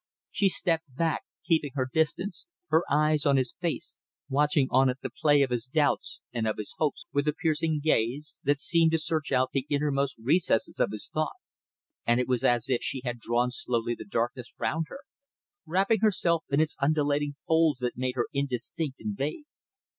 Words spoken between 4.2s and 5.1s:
watching on it